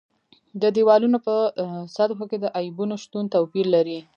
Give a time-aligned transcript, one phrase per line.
[0.61, 1.35] د دېوالونو په
[1.95, 3.99] سطحو کې د عیبونو شتون توپیر لري.